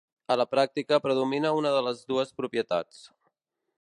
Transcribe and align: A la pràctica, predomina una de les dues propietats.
A 0.35 0.35
la 0.41 0.45
pràctica, 0.53 0.99
predomina 1.03 1.51
una 1.59 1.73
de 1.75 1.83
les 1.89 2.03
dues 2.13 2.33
propietats. 2.41 3.05